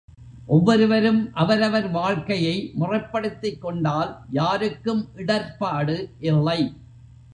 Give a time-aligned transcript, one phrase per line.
[0.45, 5.97] ஒவ்வொருவரும் அவரவர் வாழ்க்கையை முறைப்படுத்திக் கொண்டால் யாருக்கும் இடர்ப்பாடு
[6.19, 6.61] இல்லை.